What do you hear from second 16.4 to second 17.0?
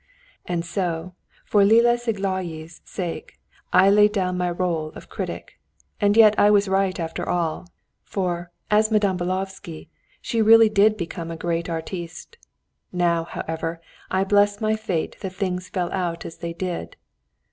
did.